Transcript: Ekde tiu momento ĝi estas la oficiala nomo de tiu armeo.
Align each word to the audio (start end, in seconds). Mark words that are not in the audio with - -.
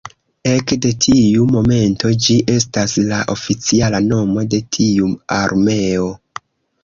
Ekde 0.51 0.91
tiu 1.05 1.43
momento 1.55 2.13
ĝi 2.27 2.37
estas 2.53 2.95
la 3.11 3.19
oficiala 3.33 4.01
nomo 4.07 4.47
de 4.55 4.61
tiu 4.77 5.11
armeo. 5.39 6.09